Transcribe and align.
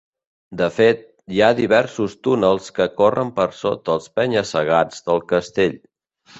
De 0.61 0.69
fet, 0.77 1.03
hi 1.35 1.41
ha 1.41 1.49
diversos 1.59 2.15
túnels 2.29 2.71
que 2.79 2.89
corren 3.03 3.31
per 3.37 3.47
sota 3.61 3.97
els 3.99 4.11
penya-segats 4.19 5.09
del 5.11 5.27
castell. 5.37 5.81